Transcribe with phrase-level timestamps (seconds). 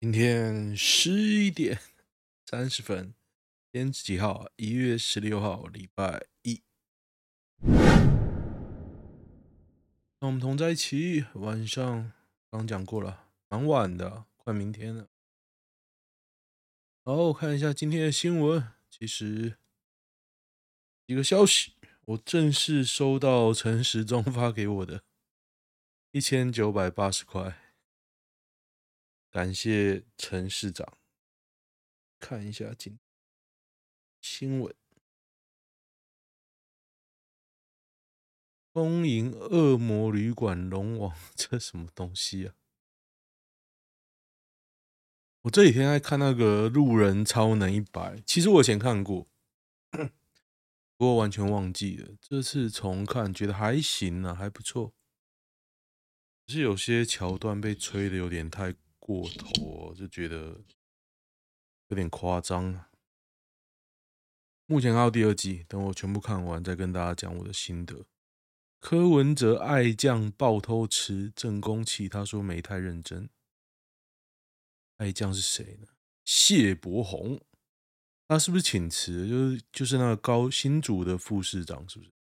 [0.00, 1.76] 今天十一点
[2.46, 3.14] 三十分，
[3.72, 4.48] 今天几号？
[4.54, 6.62] 一月十六号，礼拜一。
[10.20, 12.12] 那我们同在一起，晚上
[12.48, 15.08] 刚讲过了，蛮晚的，快明天了。
[17.04, 18.72] 好，我看一下今天的新闻。
[18.88, 19.56] 其实
[21.06, 21.72] 一个消息，
[22.04, 25.02] 我正式收到陈时中发给我的
[26.12, 27.67] 一千九百八十块。
[29.30, 30.96] 感谢陈市长。
[32.18, 32.98] 看一下今
[34.20, 34.74] 新闻：
[38.72, 42.54] 丰银恶魔旅馆龙王， 这什么东西啊？
[45.42, 49.28] 我这几天在看那个《路人超能一百》，其实我以前看过，
[50.96, 52.16] 不过完全忘记了。
[52.20, 54.94] 这次重看，觉得还行啊，还不错。
[56.46, 58.74] 只是有些桥段被吹得有点太。
[59.08, 60.60] 过头就觉得
[61.86, 62.84] 有点夸张。
[64.66, 68.04] 目前还有第二季，等我全部看完再跟大家讲我的心得。
[68.80, 73.30] 柯文哲爱酱爆偷吃，正宫气他说没太认真。
[74.98, 75.88] 爱酱是谁呢？
[76.26, 77.40] 谢伯宏，
[78.26, 79.26] 他是不是请辞？
[79.26, 82.12] 就是就是那个高新竹的副市长，是不是？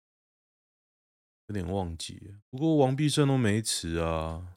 [1.48, 2.40] 有点忘记了。
[2.48, 4.52] 不过王必胜都没辞啊。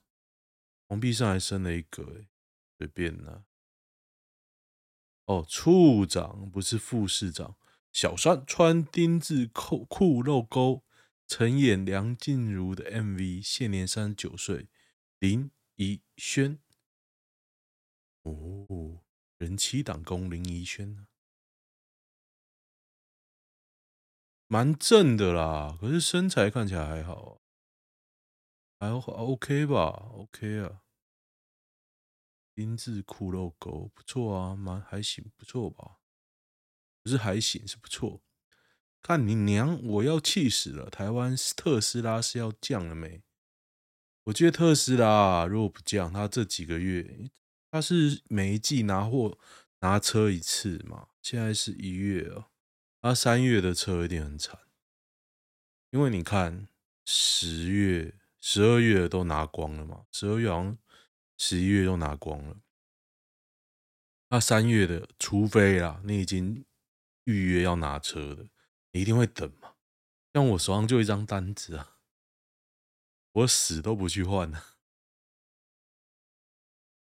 [0.90, 2.26] 王必胜还生了一个，哎，
[2.80, 3.44] 随便啦。
[5.26, 7.58] 哦，处长不是副市长。
[7.92, 10.86] 小山穿丁字裤裤露沟，
[11.28, 14.70] 曾演梁静茹的 MV，现年三十九岁。
[15.20, 16.58] 林宜轩，
[18.22, 19.04] 哦，
[19.38, 21.08] 人妻党工林宜轩呢，
[24.48, 27.42] 蛮正的啦，可是身材看起来还好。
[28.80, 30.84] 还 OK 吧，OK 啊。
[32.60, 36.00] 丁字裤露沟不错啊，蛮还行，不错吧？
[37.02, 38.22] 不是还行，是不错。
[39.02, 40.90] 看你娘，我要气死了！
[40.90, 43.24] 台湾特斯拉是要降了没？
[44.24, 47.32] 我觉得特斯拉如果不降，它这几个月
[47.72, 49.38] 它是每一季拿货
[49.80, 51.08] 拿车一次嘛？
[51.22, 52.50] 现在是一月啊，
[53.02, 54.60] 他三月的车一定很惨，
[55.92, 56.68] 因为你看
[57.06, 58.16] 十月。
[58.42, 60.06] 十二月都拿光了嘛？
[60.14, 60.78] 十二月好像
[61.40, 62.58] 十一月都拿光了。
[64.30, 66.64] 那三月的，除非啦，你已经
[67.24, 68.48] 预约要拿车的，
[68.92, 69.74] 你一定会等嘛？
[70.34, 71.98] 像我手上就一张单子啊，
[73.32, 74.76] 我死都不去换啊。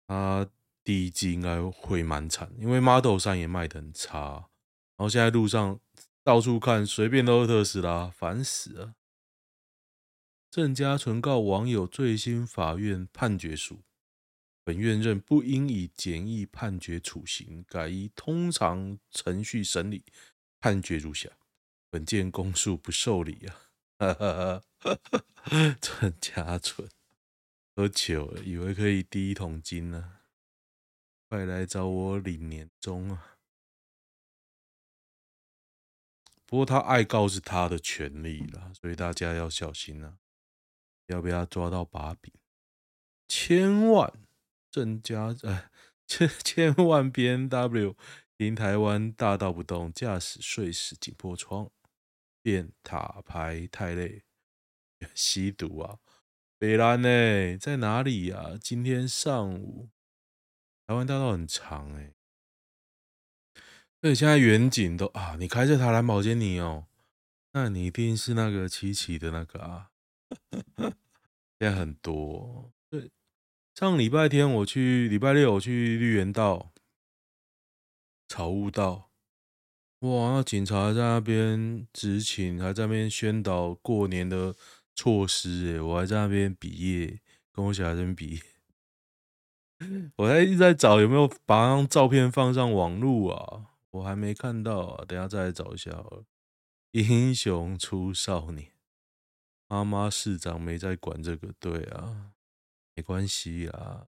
[0.06, 0.50] 他
[0.82, 4.50] 第一季应该会蛮惨，因为 Model 3也卖得很差，
[4.96, 5.80] 然后现在路上
[6.22, 8.94] 到处看，随便都是特斯拉，烦死了。
[10.50, 13.82] 郑家纯告网友最新法院判决书，
[14.64, 20.04] 本院认不应以简易判决处刑，改以通常程序审理，
[20.58, 21.28] 判决如下：
[21.90, 23.60] 本件公诉不受理啊！
[23.98, 26.88] 哈哈哈哈郑家纯
[27.76, 30.18] 喝酒，以为可以第一桶金呢、
[31.28, 33.36] 快来找我领年终啊！
[36.46, 40.18] 不过他爱告是他的权利啦，所以大家要小心啊。
[41.08, 42.32] 要不要抓到把柄？
[43.28, 44.10] 千万
[44.74, 45.70] 郑家 呃，
[46.04, 47.94] 千千万 BMW
[48.36, 51.70] 停台湾大道不动，驾驶睡死紧迫窗，
[52.42, 54.24] 变塔牌太累，
[55.14, 56.00] 吸毒啊！
[56.58, 57.56] 北兰呢？
[57.56, 58.58] 在哪里呀、啊？
[58.60, 59.90] 今天上午
[60.88, 62.12] 台湾大道很长哎，
[64.02, 66.88] 而且现在远景都啊，你开着台兰宝坚尼哦，
[67.52, 69.92] 那你一定是那个七七的那个啊。
[71.60, 73.12] 现在很多，对，
[73.74, 76.72] 上礼拜天我去，礼拜六我去绿园道、
[78.28, 79.10] 草悟道，
[79.98, 84.54] 哇，那警察在那边执勤，还在那边宣导过年的
[84.94, 87.20] 措施，诶，我还在那边比耶，
[87.50, 88.40] 跟我小孩在那边比，
[90.18, 96.24] 我还一直在找有没有把那张照片放上网路啊，我还没看到啊，等下再来找一下好了。
[96.92, 98.70] 英雄出少年。
[99.66, 102.33] 妈妈市长没在管这个，对啊，
[102.94, 104.08] 没关系啊，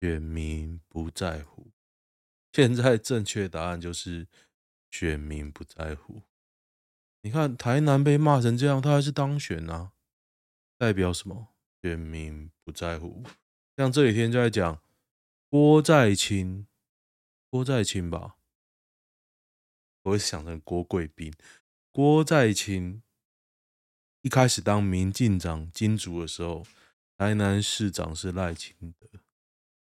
[0.00, 1.70] 选民不在乎。
[2.52, 4.26] 现在正确答案就是
[4.90, 6.22] 选民不在乎。
[7.22, 9.92] 你看台南被骂成这样，他还是当选啊，
[10.78, 11.48] 代表什么？
[11.82, 13.22] 选民不在乎。
[13.76, 14.80] 像这几天就在讲
[15.48, 16.66] 郭在清，
[17.50, 18.36] 郭在清吧，
[20.02, 21.34] 我会想成郭贵宾，
[21.90, 23.02] 郭在清。
[24.22, 26.64] 一开始当民进党金主的时候，
[27.24, 29.08] 台南市长是赖清德，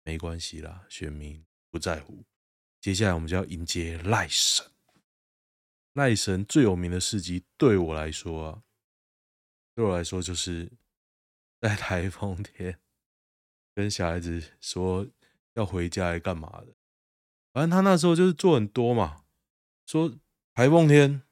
[0.03, 2.25] 没关系啦，选民不在乎。
[2.81, 4.67] 接下来我们就要迎接赖神。
[5.93, 8.63] 赖神最有名的事迹，对我来说啊，
[9.77, 10.73] 对我来说就是
[11.61, 12.81] 在台风天
[13.73, 15.07] 跟小孩子说
[15.55, 16.75] 要回家来干嘛的。
[17.53, 19.23] 反正他那时候就是做很多嘛，
[19.87, 20.13] 说
[20.55, 21.23] 台风天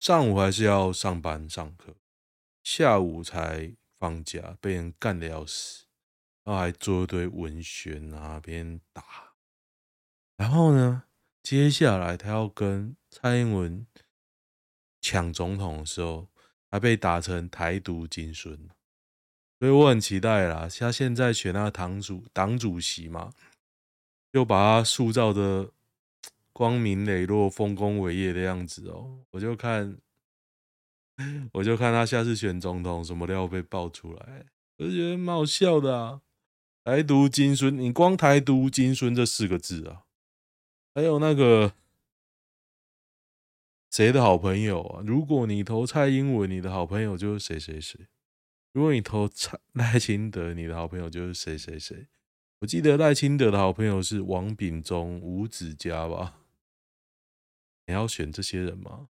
[0.00, 1.94] 上午还是要上班上课，
[2.64, 5.84] 下午才放假，被人干的要死，
[6.42, 9.04] 然后还做一堆文宣啊，被人打。
[10.36, 11.04] 然后呢，
[11.40, 13.86] 接下来他要跟蔡英文
[15.00, 16.26] 抢总统的时候，
[16.68, 18.68] 还被打成台独金孙，
[19.60, 20.68] 所以我很期待啦。
[20.80, 23.32] 他现在选那个党主党主席嘛。
[24.32, 25.70] 就把他塑造的
[26.54, 29.98] 光明磊落、丰功伟业的样子哦，我就看，
[31.52, 34.46] 我就看他下次选总统什么料被爆出来，
[34.78, 36.22] 我就觉得蛮好笑的啊！
[36.84, 40.02] 台独金孙，你光台独金孙这四个字啊，
[40.94, 41.74] 还有那个
[43.90, 45.02] 谁的好朋友啊？
[45.06, 48.06] 如果你投蔡英文，你的好朋友就是谁谁谁；
[48.72, 52.08] 如果你投蔡 赖清德，你的好朋友就是谁谁谁。
[52.60, 56.40] 我记得赖清德的好朋友是王炳忠、吴子嘉吧？
[57.86, 59.08] 你要选这些人吗？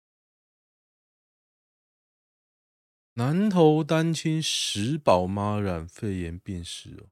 [3.18, 7.10] 南投单亲十宝妈染肺炎病逝哦，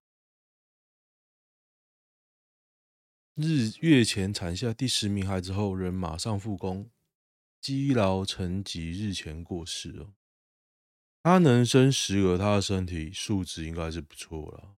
[3.34, 6.92] 日月前产下第十名孩子后，仍马上复工，
[7.60, 10.13] 积劳成疾，日前过世哦。
[11.24, 14.78] 他能生十个，他的身体素质应该是不错了。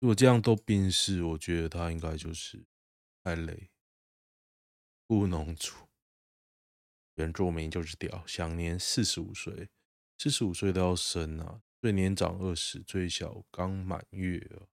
[0.00, 2.66] 如果这样都病逝，我觉得他应该就是
[3.22, 3.70] 太累。
[5.06, 5.83] 布农族
[7.16, 9.70] 原住民就是屌，享年四十五岁，
[10.18, 14.66] 四十五岁都要生啊，最年长二十，最小刚满月啊，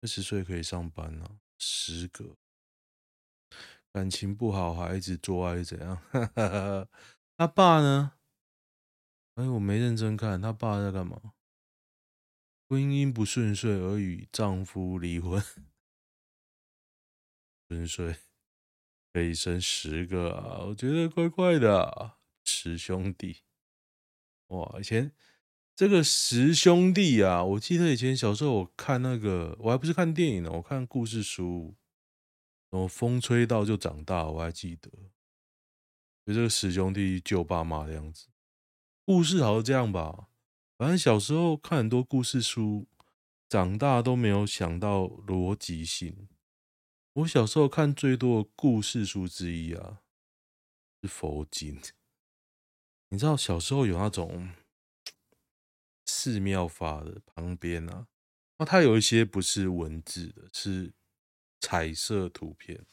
[0.00, 2.36] 二十岁可以上班啊，十个
[3.92, 6.02] 感情不好还一直做爱怎样？
[7.36, 8.12] 他爸呢？
[9.34, 11.34] 哎，我没认真看，他爸在干嘛？
[12.68, 15.42] 婚姻不顺遂而与丈夫离婚，
[17.68, 18.16] 顺遂
[19.12, 20.60] 可以生十个啊！
[20.66, 23.38] 我觉得怪怪的啊，十兄弟
[24.48, 24.78] 哇！
[24.78, 25.12] 以前
[25.74, 31.74] 这个十兄弟啊，我记得以前小时候我看那个，我还不是看电影呢，我看故事书，
[32.70, 34.90] 然后风吹到就长大，我还记得，
[36.24, 38.28] 就这个十兄弟救爸妈的样子，
[39.04, 40.28] 故事好像这样吧。
[40.78, 42.86] 反正小时候看很多故事书，
[43.48, 46.28] 长大都没有想到逻辑性。
[47.14, 50.02] 我小时候看最多的故事书之一啊，
[51.02, 51.80] 是佛经。
[53.08, 54.54] 你知道小时候有那种
[56.06, 58.06] 寺庙发的旁边啊，
[58.58, 60.94] 那它有一些不是文字的，是
[61.60, 62.86] 彩色图片。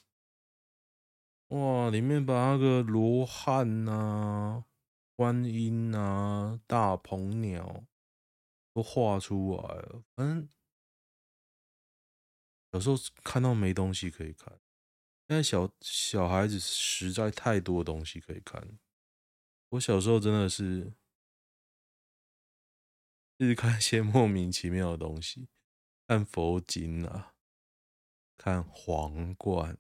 [1.50, 4.66] 哇，里面把那个罗汉呐。
[5.16, 7.86] 观音啊，大鹏鸟
[8.72, 10.04] 都画出来了。
[10.16, 10.48] 反正
[12.78, 14.48] 有时候看到没东西可以看，
[15.28, 18.78] 现在小小孩子实在太多东西可以看。
[19.70, 20.94] 我小时候真的是
[23.38, 25.50] 一直看一些莫名其妙的东西，
[26.06, 27.34] 看佛经啊，
[28.38, 29.80] 看皇冠，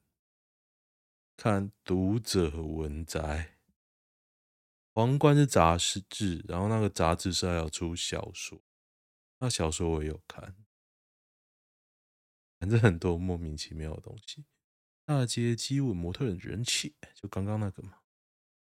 [1.36, 3.60] 看读者文摘。
[4.91, 8.60] 皇冠是杂志，然后那个杂志是要出小说，
[9.38, 10.55] 那小说我也有看，
[12.67, 14.43] 反正很多莫名其妙的东西。
[15.05, 18.00] 大街基吻模特的人气，就刚刚那个嘛，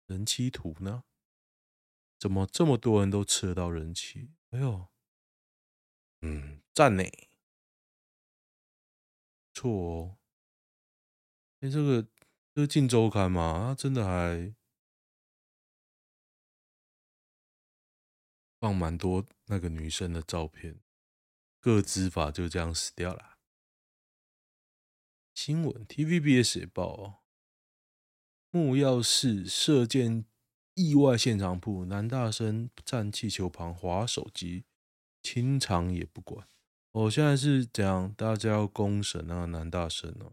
[0.05, 1.05] 人妻图呢？
[2.19, 4.35] 怎么这么多人都吃得到人气？
[4.51, 4.89] 哎呦，
[6.21, 7.05] 嗯，赞呢，
[9.55, 10.19] 错哦。
[11.61, 12.03] 哎，这个
[12.53, 14.55] 这个镜周刊嘛，它真的还。
[18.61, 20.81] 放蛮多那个女生的照片，
[21.61, 23.34] 个资法就这样死掉了。
[25.35, 27.15] 新闻 TVBS 也报哦，
[28.51, 30.25] 木曜市射箭
[30.75, 34.65] 意外现场铺，男大生站气球旁滑手机，
[35.23, 36.47] 清场也不管。
[36.93, 38.15] 哦，现在是怎样？
[38.17, 40.33] 大家要公审那个男大生哦？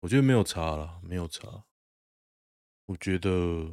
[0.00, 1.64] 我觉得没有差了，没有差。
[2.86, 3.72] 我觉得。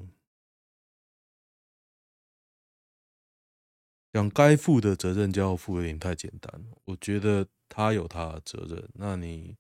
[4.13, 6.77] 讲该负的责任就要负，有点太简单了。
[6.85, 8.89] 我觉得他有他的责任。
[8.95, 9.55] 那你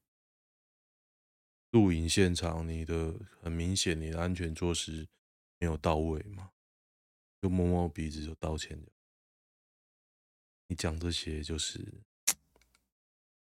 [1.77, 5.07] 录影现场，你的很明显，你的安全措施
[5.59, 6.49] 没有到位嘛？
[7.39, 8.83] 就摸摸鼻子就道歉。
[10.65, 12.01] 你讲这些就是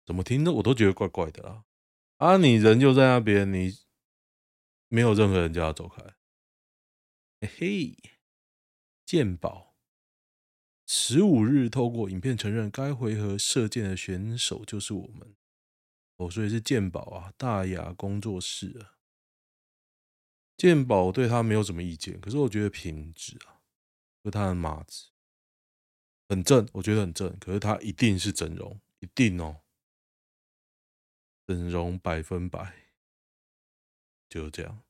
[0.04, 1.64] 怎么听的我都觉得怪怪的啦。
[2.18, 3.78] 啊，你人就在那边，你
[4.88, 6.04] 没有任何人叫他走开。
[7.42, 7.98] 嘿嘿，
[9.06, 9.76] 健宝
[10.88, 15.36] 十五日透过影片承认，该回合射箭的选手就是我们。
[16.18, 18.98] 哦，所以是健宝啊，大雅工作室啊。
[20.56, 23.62] 健宝对他没有什么意见，可是我觉得品质啊，
[24.24, 25.10] 和他的马子
[26.30, 27.38] 很正，我觉得很正。
[27.40, 29.62] 可是他一定是整容，一定哦，
[31.48, 32.92] 整容百分百，
[34.30, 34.84] 就是这样。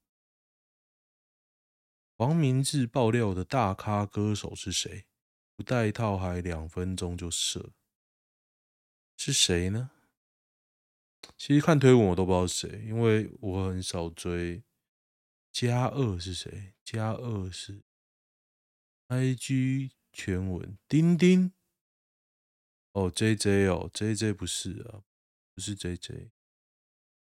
[2.17, 5.05] 黄明志爆料的大咖歌手是谁？
[5.55, 7.71] 不带套还两分钟就射，
[9.17, 9.91] 是谁呢？
[11.37, 14.63] 其实看推文我都不知道是谁，因为我很少追。
[15.51, 16.73] 加二是谁？
[16.83, 17.83] 加二是
[19.07, 21.53] IG 全文，丁丁。
[22.93, 25.03] 哦，JJ 哦，JJ 不是啊，
[25.53, 26.31] 不是 JJ。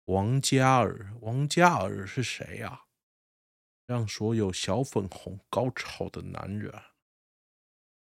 [0.05, 2.85] 王嘉尔，王嘉尔是谁呀？
[3.85, 6.73] 让所有小粉红高潮的男人。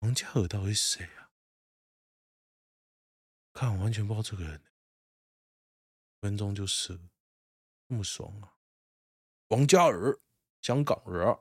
[0.00, 1.30] 王嘉尔到底是谁啊？
[3.54, 4.69] 看，完全不知道这个人。
[6.20, 7.00] 分钟就射，
[7.88, 8.56] 这么爽啊！
[9.48, 10.20] 王嘉尔，
[10.60, 11.38] 香港人，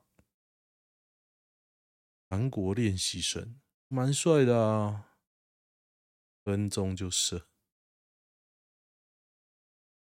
[2.29, 5.05] 韩国练习生，蛮帅的啊。
[6.45, 7.47] 分钟就射，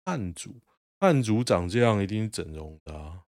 [0.06, 0.62] 汉族，
[1.00, 3.26] 汉族长这样一定整容的啊。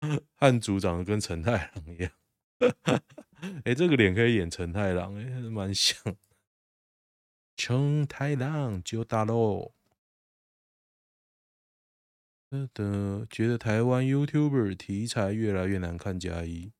[0.36, 2.12] 汉族长得跟陈太郎一样，
[3.64, 6.00] 哎，这个脸可以演陈太郎，哎，蛮像。
[7.58, 9.74] 陈太郎就大喽。
[12.72, 16.72] 的觉得台湾 YouTuber 题材越来越难看加一，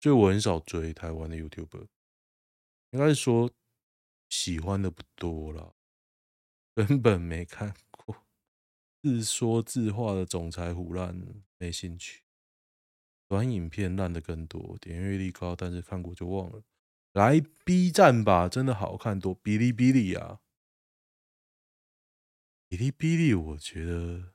[0.00, 1.88] 所以我很少追台湾的 YouTuber，
[2.90, 3.50] 应该是说
[4.28, 5.74] 喜欢的不多了，
[6.74, 8.26] 根本没看过，
[9.02, 12.22] 自说自话的总裁胡烂，没兴趣。
[13.26, 16.62] 短影片烂的更多，点阅率高，但是看过就忘了。
[17.12, 20.40] 来 B 站吧，真的好看多，哔哩哔哩啊，
[22.68, 24.32] 哔哩哔哩，我觉得。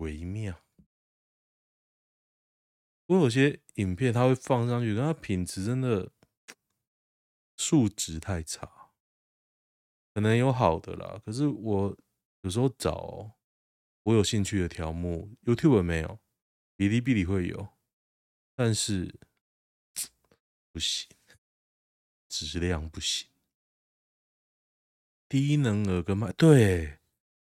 [0.00, 0.64] 微妙，
[3.04, 6.10] 不过有些影片它会放上去，但它品质真的
[7.58, 8.92] 素质太差。
[10.14, 11.94] 可能有好的啦，可是我
[12.40, 13.36] 有时候找
[14.04, 16.18] 我有兴趣的条目，YouTube 没有，
[16.78, 17.68] 哔哩哔哩会有，
[18.56, 19.20] 但是
[20.72, 21.10] 不行，
[22.30, 23.28] 质量不行，
[25.28, 26.98] 低能儿跟麦对。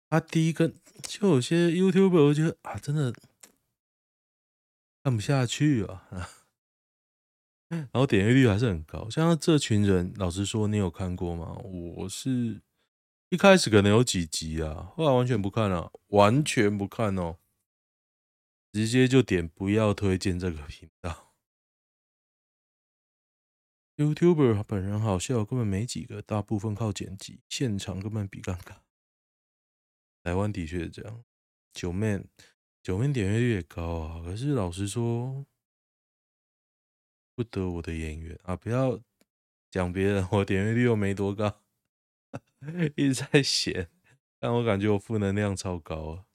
[0.09, 3.11] 他第一个就有些 YouTuber，我觉得啊，真的
[5.03, 6.07] 看不下去啊。
[7.69, 11.55] 然后点击率还是很高，像这群人，老实说，你有看过吗？
[11.63, 12.61] 我是
[13.29, 17.37] 一开始可能有几集啊，后来完全不看了，完全不看哦，
[18.71, 21.34] 直接就点不要推荐这个频道。
[23.97, 28.79] YouTuber 本人好笑，根本没几个，大部分靠剪辑，现场根本比尴尬。
[30.21, 31.23] 台湾的确是这样，
[31.73, 32.21] 九妹
[32.83, 35.45] 九妹点阅率也高啊，可是老实说，
[37.35, 38.57] 不得我的眼缘啊！
[38.57, 38.99] 不要
[39.71, 41.63] 讲别人，我点阅率又没多高，
[42.97, 43.89] 一直在闲，
[44.39, 46.25] 但我感觉我负能量超高啊！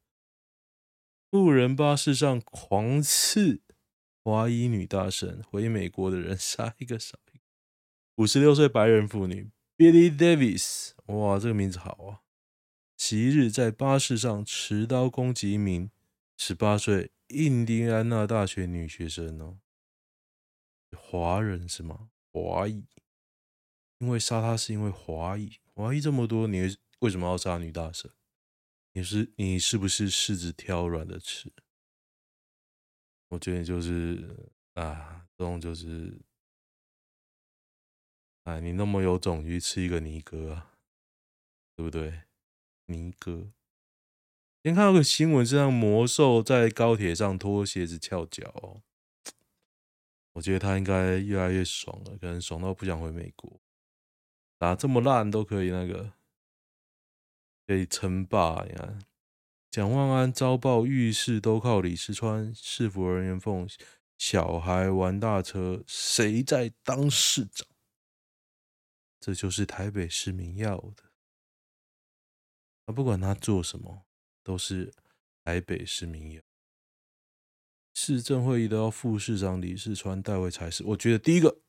[1.29, 3.61] 路人巴士上狂刺
[4.25, 7.19] 华裔女大神，回美国的人杀一个少。
[8.17, 12.21] 五十六岁白人妇女 Billy Davis，哇，这个名字好啊！
[12.97, 15.91] 昔日在巴士上持刀攻击一名
[16.37, 19.59] 十八岁印第安纳大学女学生哦，
[20.95, 22.11] 华人是吗？
[22.31, 22.85] 华裔，
[23.99, 28.11] 因为杀她是因为华裔，华裔这么多，你为什么要杀女大生？
[28.93, 31.51] 你是你是不是柿子挑软的吃？
[33.29, 36.21] 我觉得就是啊，这种就是，
[38.51, 40.73] 哎，你那么有种，去吃一个尼哥啊，
[41.77, 42.23] 对不对？
[42.87, 43.53] 尼哥，
[44.65, 48.83] 先看到个新闻，是让魔兽在高铁上脱鞋子翘脚。
[50.33, 53.61] 我觉得他应该越来越爽了，可能爽到不想回美国。
[54.59, 56.13] 打这么烂都可以那个，
[57.69, 58.65] 可以称霸。
[58.69, 58.99] 你看，
[59.71, 63.69] 蒋万安遭爆遇事都靠李世川，市府人员奉
[64.19, 67.69] 小孩玩大车，谁在当市长？
[69.21, 71.05] 这就是台北市民要的。
[72.87, 74.07] 不管他做什么，
[74.43, 74.93] 都是
[75.45, 76.43] 台北市民有。
[77.95, 80.83] 市政会议都要副市长李世川代为才是。
[80.85, 81.61] 我觉得第一个，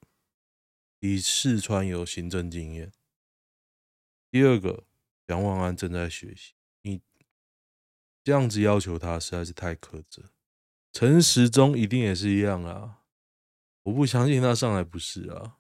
[1.00, 2.90] 李世川有行政经验；
[4.32, 4.86] 第二个，
[5.28, 7.02] 杨万安正在学习，你
[8.24, 10.32] 这样子要求他实在是太苛责。
[10.92, 13.04] 陈时中一定也是一样啊，
[13.84, 15.60] 我不相信他上来不是啊。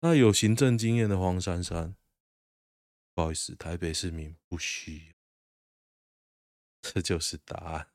[0.00, 1.94] 那有行政经验的黄珊珊，
[3.14, 5.14] 不好意思，台北市民不需要，
[6.80, 7.90] 这就是答案，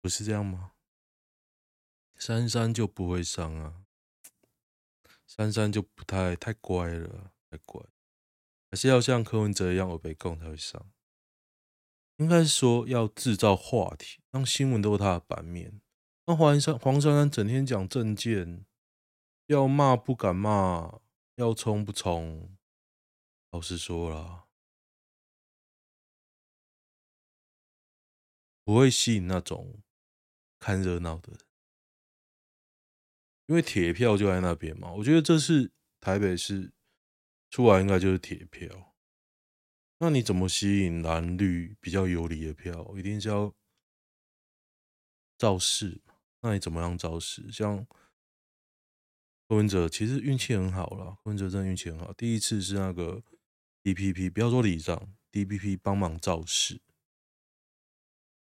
[0.00, 0.72] 不是这样吗？
[2.16, 3.84] 珊珊就不会上啊，
[5.26, 7.84] 珊珊就不太太乖了，太乖，
[8.70, 10.90] 还是要像柯文哲一样，我被供才会上。
[12.16, 15.82] 应该是说要制造话题，让新闻都是他的版面。
[16.24, 18.64] 那黄珊黄珊珊整天讲政见，
[19.46, 21.00] 要骂不敢骂，
[21.36, 22.56] 要冲不冲。
[23.50, 24.46] 老实说啦，
[28.64, 29.80] 不会吸引那种
[30.58, 31.40] 看热闹的人。
[33.46, 36.72] 因为铁票就在那边嘛，我觉得这是台北市
[37.48, 38.94] 出来应该就是铁票。
[39.98, 42.94] 那你怎么吸引蓝绿比较有理的票？
[42.98, 43.54] 一定是要
[45.38, 46.02] 造势。
[46.40, 47.50] 那你怎么样造势？
[47.50, 47.86] 像
[49.48, 52.12] 柯文哲其实运气很好啦，柯文哲真的运气很好。
[52.12, 53.22] 第一次是那个
[53.82, 56.80] DPP，不要说里长，DPP 帮忙造势。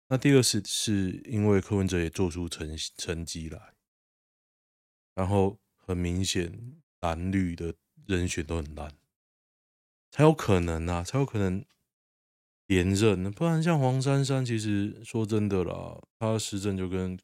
[0.08, 3.74] 那第二次是因为柯文哲也做出成成绩来。
[5.14, 7.74] 然后很明显，蓝绿的
[8.06, 8.96] 人选都很烂，
[10.10, 11.64] 才有可能啊，才有可能
[12.66, 13.30] 连任。
[13.30, 17.18] 不然像黄珊珊，其实说真的啦，他的施政就跟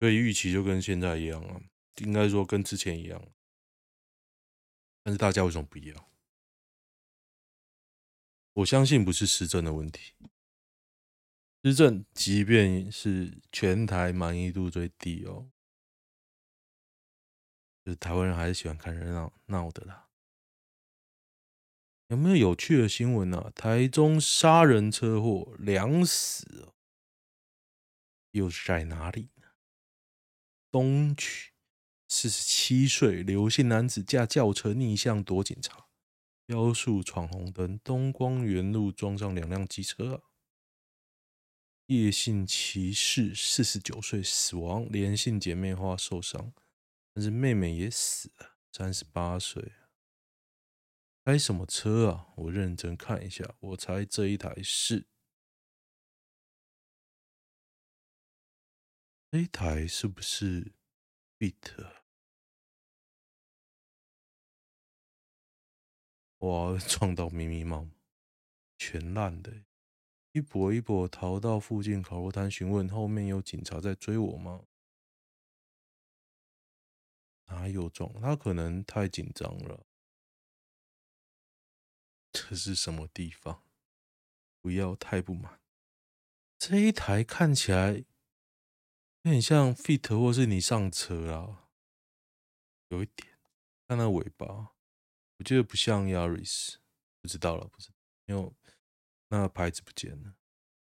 [0.00, 1.60] 可以预期，就跟现在一样啊，
[1.98, 3.32] 应该说跟之前一样。
[5.02, 6.10] 但是大家为什么不要？
[8.54, 10.14] 我相信不是施政的问题，
[11.64, 15.50] 施政即便是全台满意度最低哦。
[17.84, 20.10] 就是台湾人还是喜欢看热闹闹的啦。
[22.08, 23.50] 有没有有趣的新闻呢、啊？
[23.56, 26.74] 台中杀人车祸两死，
[28.32, 29.48] 又是在哪里呢？
[30.70, 31.51] 东区
[32.14, 35.86] 四十七岁刘姓男子驾轿车逆向躲警察，
[36.44, 40.22] 飙速闯红灯，东光园路撞上两辆机车啊。
[41.86, 46.52] 叶姓骑士四十九岁死亡，连姓姐妹花受伤。
[47.14, 49.72] 但是妹妹也死了，三十八岁。
[51.24, 52.26] 开什么车啊？
[52.36, 55.06] 我认真看一下，我猜这一台是，
[59.30, 60.74] 这一台是不是
[61.38, 62.01] Fit？
[66.42, 67.88] 哇，撞到咪咪猫，
[68.76, 69.64] 全烂的。
[70.32, 74.64] 一跛一跛逃到附近烤肉摊询问，后面有警察在追我吗？
[77.46, 78.12] 哪有撞？
[78.20, 79.86] 他可能太紧张了。
[82.32, 83.62] 这是什么地方？
[84.60, 85.60] 不要太不满。
[86.58, 91.68] 这一台看起来有点像 Fit，或是你上车啊，
[92.88, 93.38] 有一点。
[93.86, 94.71] 看那尾巴，
[95.38, 96.74] 我觉得不像 Yaris。
[97.20, 97.94] 不知道了，不知道，
[98.26, 98.52] 因为
[99.28, 100.34] 那牌子不见了。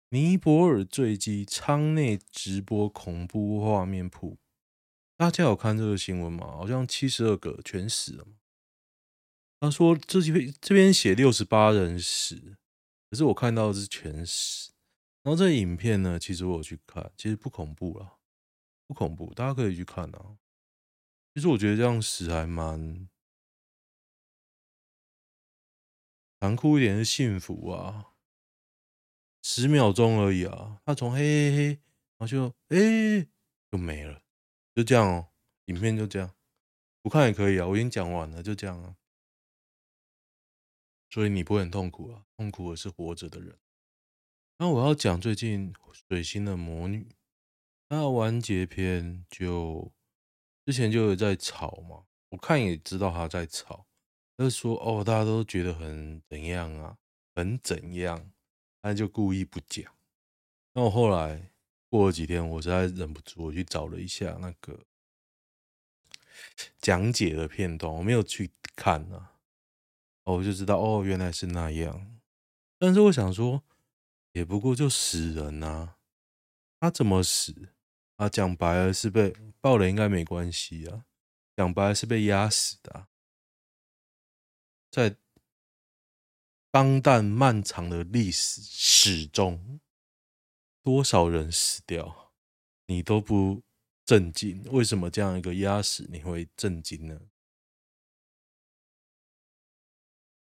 [0.08, 4.36] 尼泊尔坠机，舱内直播恐怖画面铺。
[5.16, 6.48] 大家有看这个新闻吗？
[6.48, 8.26] 好像七十二个全死了。
[9.60, 12.56] 他说这边这边写六十八人死，
[13.08, 14.72] 可是我看到的是全死。
[15.22, 18.18] 然后这影片呢，其实我有去看，其实不恐怖啦，
[18.88, 20.36] 不恐怖，大家可以去看啊。
[21.34, 23.08] 其实我觉得这样死还蛮
[26.40, 28.12] 残酷一点，是幸福啊，
[29.42, 30.80] 十秒钟而已啊。
[30.84, 31.66] 他从嘿嘿嘿，
[32.18, 33.28] 然后就哎、欸、
[33.70, 34.22] 就没了。
[34.74, 35.28] 就这样哦，
[35.66, 36.34] 影片就这样，
[37.00, 37.66] 不看也可以啊。
[37.66, 38.96] 我已经讲完了，就这样啊。
[41.08, 42.26] 所以你不会很痛苦啊？
[42.36, 43.58] 痛苦的是活着的人。
[44.58, 45.72] 那我要讲最近
[46.08, 47.08] 水星的魔女，
[47.88, 49.92] 那完结篇就
[50.66, 53.86] 之前就有在吵嘛，我看也知道她在吵，
[54.36, 56.96] 就说哦，大家都觉得很怎样啊，
[57.34, 58.30] 很怎样，
[58.82, 59.92] 他就故意不讲。
[60.74, 61.50] 那我后来。
[61.88, 64.84] 过了几天，我实在忍不住，我去找了一下那个
[66.80, 69.38] 讲解的片段，我没有去看啊，
[70.24, 72.18] 我就知道哦，原来是那样。
[72.76, 73.62] 但是我想说，
[74.32, 75.96] 也不过就死人啊，
[76.80, 77.68] 他怎么死？
[78.16, 81.04] 啊，讲白了是被爆了，应该没关系啊。
[81.56, 83.06] 讲白了是被压死的，
[84.96, 85.14] 在
[86.70, 89.78] 当代漫长的历史史中。
[90.82, 92.32] 多少人死掉，
[92.86, 93.62] 你都不
[94.06, 94.62] 震惊？
[94.70, 97.20] 为什么这样一个压死你会震惊呢？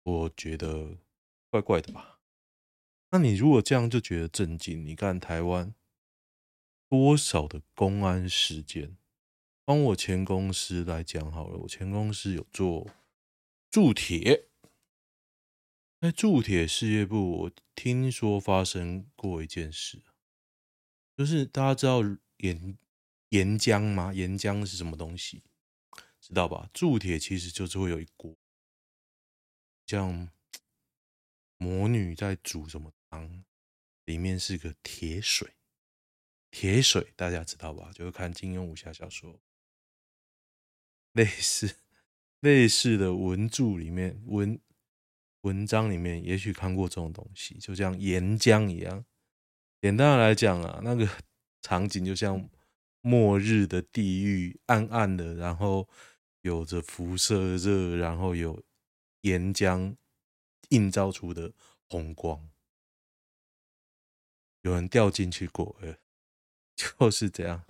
[0.03, 0.99] 我觉得
[1.49, 2.21] 怪怪的吧？
[3.09, 5.75] 那你如果这样就觉得震惊，你看台湾
[6.87, 8.95] 多少的公安事件？
[9.65, 12.87] 帮我前公司来讲好了，我前公司有做
[13.71, 14.49] 铸铁，
[16.01, 20.01] 在铸铁事业部，我听说发生过一件事，
[21.15, 22.01] 就是大家知道
[22.37, 22.79] 岩
[23.29, 24.11] 岩浆吗？
[24.11, 25.43] 岩浆是什么东西？
[26.19, 26.71] 知道吧？
[26.73, 28.35] 铸铁其实就是会有一锅，
[29.85, 30.31] 像
[31.57, 33.45] 魔女在煮什么汤，
[34.05, 35.53] 里面是个铁水，
[36.49, 37.91] 铁水大家知道吧？
[37.93, 39.39] 就是看金庸武侠小说，
[41.11, 41.75] 类似
[42.41, 44.59] 类似的文著里面文
[45.41, 49.05] 文章里面，也许看过这种东西，就像岩浆一样。
[49.81, 51.07] 简单的来讲啊，那个
[51.61, 52.49] 场景就像
[53.01, 55.87] 末日的地狱，暗暗的，然后。
[56.43, 58.63] 有着辐射热，然后有
[59.23, 59.93] 岩浆
[60.69, 61.51] 映照出的
[61.89, 62.49] 红光，
[64.61, 65.75] 有人掉进去过，
[66.97, 67.65] 就是这样，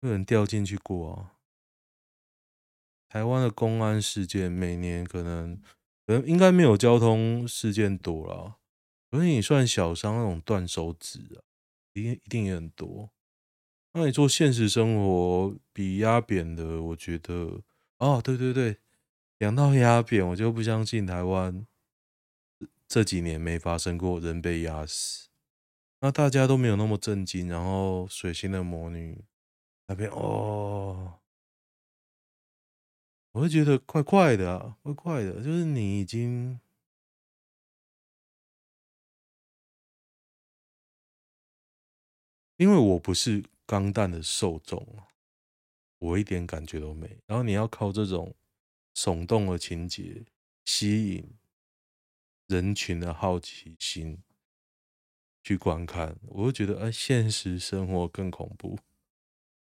[0.00, 1.33] 有人掉进去过啊。
[3.08, 5.60] 台湾的公安事件每年可能，
[6.06, 8.56] 可能应该没有交通事件多啦，
[9.10, 11.42] 可是你算小伤那种断手指啊，
[11.92, 13.10] 一定一定也很多。
[13.92, 17.62] 那你做现实生活比压扁的，我觉得。
[17.98, 18.78] 哦，对对对，
[19.38, 21.64] 讲到压扁，我就不相信台湾
[22.88, 25.28] 这几年没发生过人被压死。
[26.00, 29.24] 那大家都没有那么震惊，然后水星的魔女
[29.86, 31.20] 那边哦，
[33.34, 36.60] 我会觉得怪怪的啊，怪怪的，就是你已经，
[42.56, 44.86] 因为我不是钢弹的受众。
[45.98, 48.36] 我一点感觉都没，然后你要靠这种
[48.94, 50.24] 耸动的情节
[50.64, 51.34] 吸引
[52.46, 54.22] 人群的好奇心
[55.42, 58.78] 去观看，我会觉得，哎，现实生活更恐怖。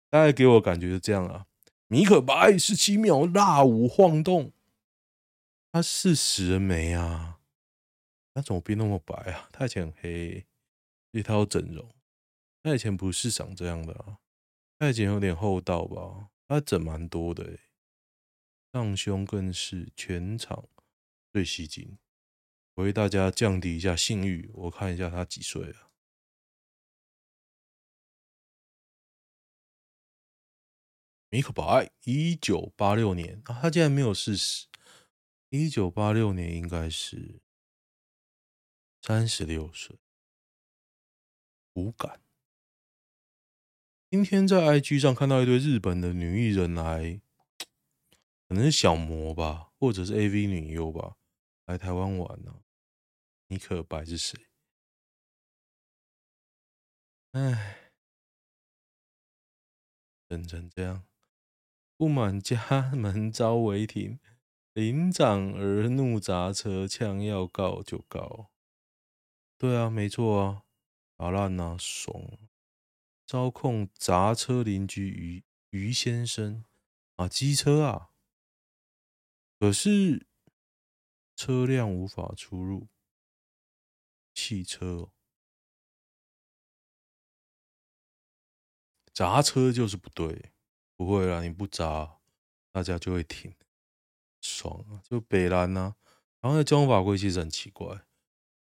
[0.10, 1.46] 大概给我感觉是这样啊。
[1.92, 4.54] 米可白十七秒蜡舞晃动，
[5.74, 7.42] 他是死了没啊？
[8.34, 9.50] 他怎么变那么白啊？
[9.52, 10.48] 他以前很黑，
[11.12, 11.94] 所以他要整容，
[12.64, 14.20] 他以前不是长这样的啊。
[14.80, 16.30] 他以前有点厚道吧？
[16.48, 17.60] 他整蛮多的，
[18.72, 20.70] 上胸更是全场
[21.34, 21.98] 最吸睛。
[22.76, 25.91] 我为大家降低一下性欲，我看一下他几岁了。
[31.34, 34.68] 米可白，一九八六年啊，他竟然没有事实。
[35.48, 37.42] 一九八六年应该是
[39.02, 39.98] 三十六岁，
[41.74, 42.22] 无感。
[44.10, 47.22] 今天在 IG 上看到一堆日本的女艺人来，
[48.50, 51.16] 可能是小模吧，或者是 AV 女优吧，
[51.66, 52.60] 来台湾玩呢、啊。
[53.48, 54.48] 米可白是谁？
[57.32, 57.94] 哎，
[60.28, 61.06] 整成这样，
[62.02, 64.20] 不满家门遭违停，
[64.74, 68.50] 领长儿怒砸车，呛要告就告。
[69.60, 70.64] 对啊，没错啊，
[71.16, 72.40] 打烂啊，爽。
[73.28, 76.66] 操控砸车邻居于于先生。
[77.18, 78.10] 啊，机车啊，
[79.60, 80.26] 可是
[81.36, 82.88] 车辆无法出入，
[84.34, 85.12] 汽车，
[89.14, 90.52] 砸车就是不对，
[91.04, 92.20] 不会啦，你不砸，
[92.72, 93.52] 大家就会停，
[94.40, 95.96] 爽啊，就北兰啊，
[96.40, 98.04] 然后那交通法规其实很奇怪，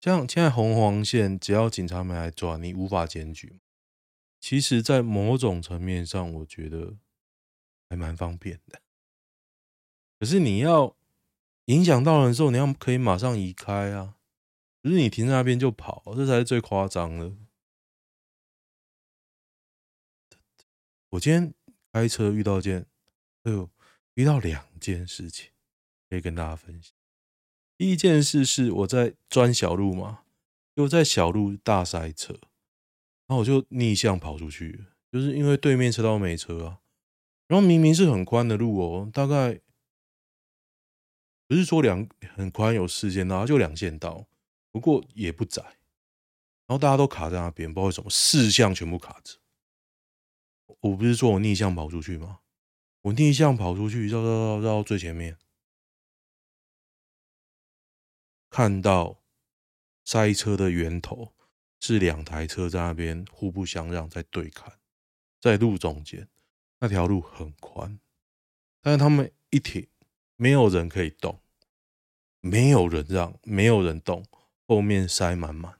[0.01, 3.59] 像现在红黄线，只要警察没来抓，你无法检举。
[4.39, 6.97] 其实，在某种层面上，我觉得
[7.89, 8.81] 还蛮方便的。
[10.21, 10.95] 可是，你要
[11.65, 14.15] 影响到人的时候，你要可以马上移开啊！
[14.81, 17.33] 不是你停在那边就跑，这才是最夸张的。
[21.11, 21.53] 我今天
[21.92, 22.87] 开车遇到件，
[23.42, 23.68] 哎呦，
[24.14, 25.50] 遇到两件事情
[26.09, 26.92] 可以跟大家分享。
[27.76, 30.22] 第一件事是我在钻小路嘛，
[30.74, 32.33] 又在小路大塞车。
[33.26, 36.81] 然后我就逆向跑出去，就是因为对面车道没车啊。
[37.46, 39.61] 然后明明是很宽的路哦，大概
[41.46, 44.26] 不是说两很宽有四线道，就两线道，
[44.70, 45.62] 不过也不窄。
[45.62, 49.38] 然后大家都卡在那边，不知道为什么四项全部卡着。
[50.81, 52.41] 我不是说我逆向跑出去吗？
[53.03, 55.37] 我逆向跑出去，绕绕绕绕到最前面，
[58.51, 59.23] 看到
[60.05, 61.33] 塞车的源头。
[61.85, 64.79] 是两台车在那边互不相让，在对看，
[65.41, 66.29] 在路中间，
[66.79, 67.99] 那条路很宽，
[68.81, 69.89] 但是他们一停，
[70.37, 71.41] 没有人可以动，
[72.39, 74.25] 没有人让，没有人动，
[74.69, 75.77] 后面塞满满，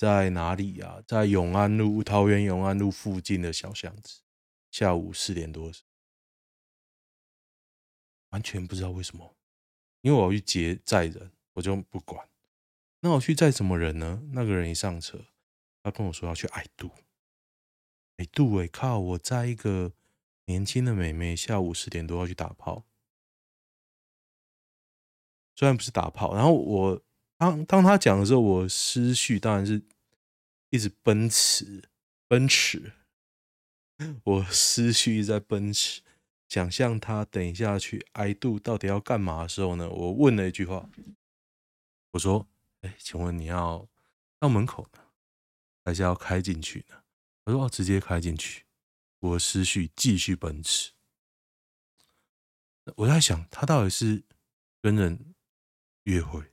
[0.00, 4.22] 在哪里呀、在永安路桃园永安路附近的小巷子。
[4.70, 5.70] 下午四点多，
[8.30, 9.36] 完全不知道为什么，
[10.00, 12.26] 因为我要去接载人，我就不管。
[13.00, 14.22] 那我去载什么人呢？
[14.32, 15.26] 那个人一上车，
[15.82, 16.90] 他跟我说要去爱度。
[18.16, 18.98] 爱度哎，靠！
[18.98, 19.92] 我载一个
[20.46, 22.86] 年轻的美眉，下午四点多要去打炮。
[25.54, 27.02] 虽然不是打炮，然后我
[27.40, 29.80] 当当他讲的时候，我思绪当然是
[30.68, 31.88] 一直奔驰，
[32.28, 32.92] 奔驰。
[34.24, 36.02] 我思绪一直在奔驰，
[36.50, 39.88] 想象他等一下去 I do 到底要干嘛的时候呢？
[39.88, 40.90] 我问了一句话，
[42.10, 42.46] 我说
[42.82, 43.88] ：“哎，请问你要
[44.38, 44.98] 到门口呢，
[45.82, 47.02] 还是要开进去呢？”
[47.46, 48.66] 他说：“哦，直接开进去。”
[49.20, 50.92] 我思绪继续奔驰。
[52.96, 54.24] 我在想，他到底是
[54.82, 55.34] 跟人
[56.02, 56.52] 约会，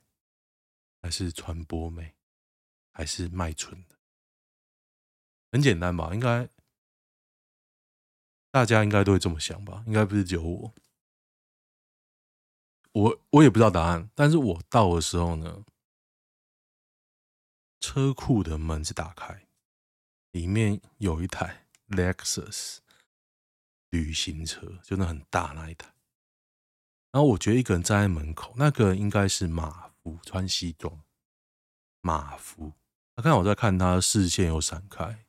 [1.08, 2.14] 还是传播美，
[2.92, 3.96] 还是卖春的？
[5.50, 6.12] 很简单吧？
[6.12, 6.46] 应该
[8.50, 9.82] 大家应该都会这么想吧？
[9.86, 10.74] 应该不是只有我。
[12.92, 15.64] 我我也不知道答案，但是我到的时候呢，
[17.80, 19.46] 车库的门是打开，
[20.32, 22.80] 里面有一台 Lexus
[23.88, 25.86] 旅行车，就那很大那一台。
[27.12, 29.87] 然后我觉得一个人站在门口，那个人应该是马
[30.22, 31.02] 穿西装。
[32.00, 32.72] 马夫，
[33.16, 35.26] 他看我在看他，视线有闪开。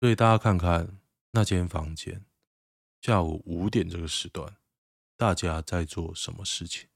[0.00, 0.98] 所以大家看看
[1.32, 2.24] 那间房间，
[3.02, 4.56] 下午五点这个时段，
[5.16, 6.88] 大家在做什么事情？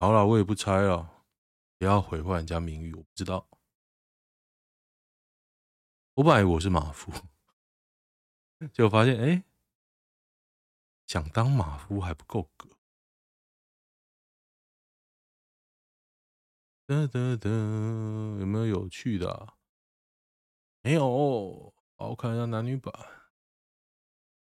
[0.00, 1.24] 好了，我也不猜了，
[1.78, 2.92] 不要毁坏人家名誉。
[2.94, 3.48] 我不知道，
[6.14, 7.12] 我本来我是马夫，
[8.72, 9.44] 结果发现，哎、
[11.06, 12.68] 想当马夫还不够格。
[16.92, 19.56] 哒哒哒，有没有有趣的啊？
[20.82, 22.92] 没有，好，看一下男女版。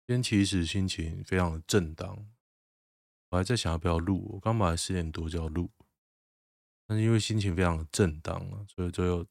[0.07, 2.31] 今天其实心情非常的震荡，
[3.31, 4.35] 我还在想要不要录。
[4.35, 5.68] 我刚本来十点多就要录，
[6.87, 9.27] 但是因为心情非常的震荡啊，所以最后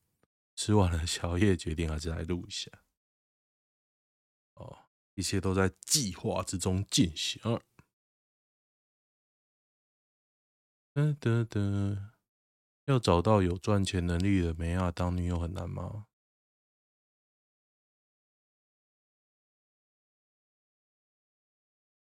[0.57, 2.69] 吃完了宵夜，决定还是来录一下。
[4.55, 4.79] 哦。
[5.13, 7.41] 一切都在计划之中进行。
[10.93, 12.16] 哒哒哒，
[12.87, 16.05] 要找到有赚钱能力的梅亚当女友很难吗？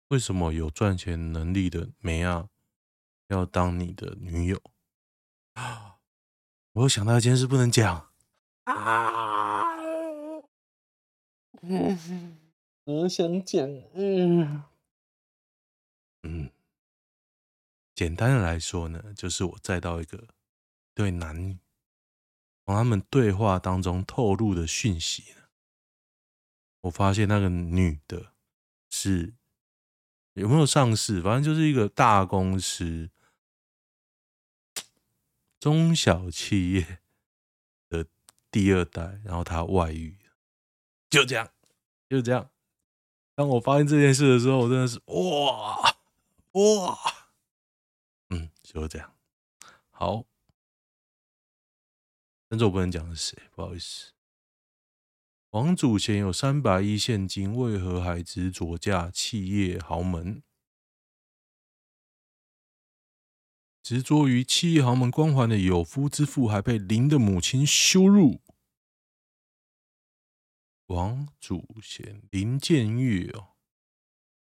[0.10, 2.50] 为什么有赚钱能力的梅亚
[3.28, 4.62] 要当你的女友？
[5.54, 6.00] 啊！
[6.74, 8.12] 我又想到一件事不能讲
[8.66, 9.76] 啊！
[11.62, 12.38] 嗯。
[12.84, 14.62] 我想讲，嗯
[16.22, 16.52] 嗯，
[17.96, 20.35] 简单的来说呢，就是我再到一个
[20.96, 21.60] 对男女，
[22.66, 25.44] 从他们对话当中透露的讯息呢，
[26.82, 28.32] 我发现那个女的
[28.90, 29.36] 是
[30.34, 33.12] 有没有上市，反正就是一个大公司、
[35.60, 37.00] 中小企业
[37.90, 38.08] 的
[38.50, 40.18] 第二代，然后她外遇，
[41.10, 41.52] 就这样，
[42.10, 42.50] 就这样。
[43.36, 45.98] 当我发现这件事的时候，我真的是哇
[46.54, 46.98] 哇，
[48.30, 49.14] 嗯，就是这样。
[49.90, 50.24] 好，
[52.48, 54.14] 但是我不能讲是谁，不好意思。
[55.52, 60.44] 王祖贤有三百亿现金，为何还执着嫁企业豪门？
[63.82, 68.42] 执着于企业豪门光环的有夫之妇，还被林的母亲羞辱。
[70.88, 73.56] 王祖贤，林建岳哦，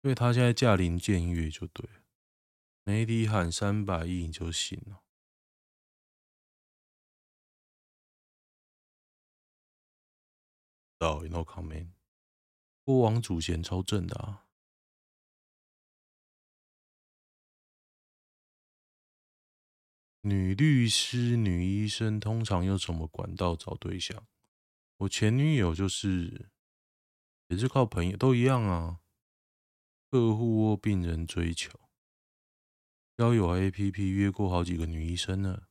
[0.02, 2.02] 因为他现在嫁林建岳就对了，
[2.84, 5.03] 媒体喊三百亿就行了。
[11.04, 11.90] 到 no comment，
[12.86, 14.48] 不过王祖贤超正的啊。
[20.22, 24.26] 女律师、女医生通常用什么管道找对象？
[25.00, 26.50] 我前女友就是，
[27.50, 29.02] 也是靠朋友，都一样啊。
[30.10, 31.78] 客户或病人追求，
[33.18, 35.64] 交友 APP 约过好几个女医生呢。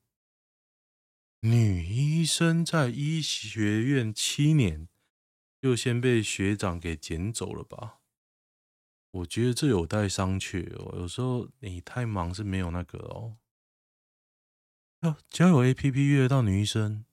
[1.40, 4.88] 女医生在医学院七年，
[5.62, 8.00] 就先被学长给捡走了吧？
[9.12, 10.98] 我觉得这有待商榷哦。
[10.98, 13.38] 有时候你太忙是没有那个哦。
[15.00, 17.04] 要交友 APP 约到女医生？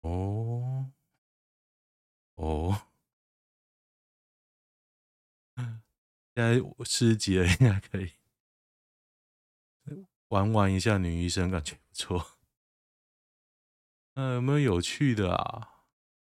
[0.00, 0.90] 哦，
[2.36, 2.88] 哦，
[6.34, 8.12] 现在我四十几了，应该可以。
[10.28, 12.38] 玩玩一下女医生，感觉不错。
[14.14, 15.71] 那有没有有趣的啊？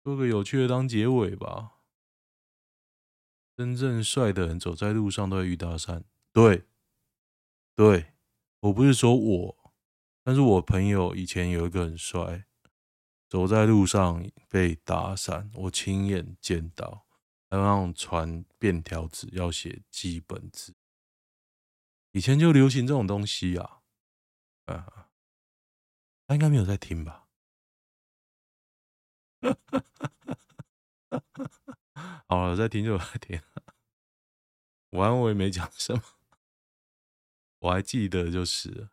[0.05, 1.79] 做个有趣的当结尾吧。
[3.57, 6.67] 真正帅的人走在路上都会遇搭讪，对，
[7.73, 8.13] 对，
[8.59, 9.73] 我不是说我，
[10.23, 12.45] 但是我朋友以前有一个很帅，
[13.27, 17.07] 走在路上被打散，我亲眼见到，
[17.49, 20.75] 还有那种传便条纸要写基本字，
[22.11, 23.81] 以前就流行这种东西啊，
[24.65, 25.09] 啊，
[26.27, 27.24] 他应该没有在听吧？
[32.27, 33.39] 好了，再听就在听。
[34.89, 36.01] 我还我也没讲什么，
[37.59, 38.89] 我还记得就是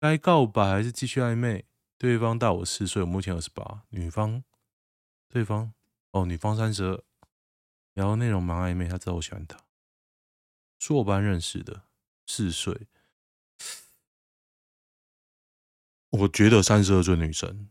[0.00, 1.66] 该告白还是继续暧昧。
[1.96, 3.84] 对方大我四岁，我目前二十八。
[3.90, 4.42] 女方，
[5.28, 5.72] 对方
[6.10, 7.02] 哦，女方三十二。
[7.94, 9.58] 然后内容蛮暧昧，他知道我喜欢他。
[10.78, 11.84] 硕班认识的，
[12.26, 12.88] 四岁。
[16.10, 17.70] 我觉得三十二岁女生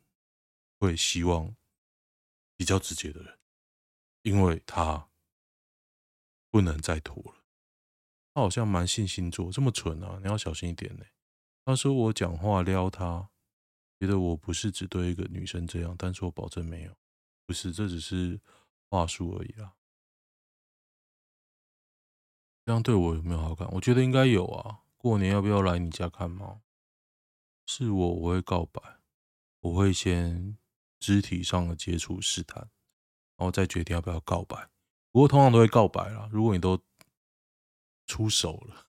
[0.79, 1.55] 会希望
[2.63, 3.37] 比较直接的人，
[4.21, 5.09] 因为他
[6.49, 7.43] 不能再拖了。
[8.33, 10.17] 他好像蛮信星座，这么蠢啊！
[10.23, 11.03] 你要小心一点呢。
[11.65, 13.29] 他说我讲话撩他。
[13.99, 16.97] 觉得我不是只对一个女生这样，但是我保证没有，
[17.45, 18.39] 不是，这只是
[18.89, 19.75] 话术而已啦。
[22.65, 23.67] 这样对我有没有好感？
[23.73, 24.83] 我觉得应该有啊。
[24.95, 26.61] 过年要不要来你家看猫？
[27.65, 28.81] 是我，我会告白，
[29.59, 30.57] 我会先
[31.03, 32.61] 肢体上的接触试探，
[33.35, 34.69] 然后再决定要不要告白。
[35.11, 36.29] 不过通常都会告白啦。
[36.31, 36.81] 如果你都
[38.07, 38.85] 出手了，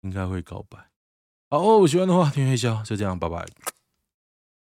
[0.00, 0.90] 应该会告白。
[1.50, 3.46] 好，哦喜欢的话，听一下，就这样，拜拜。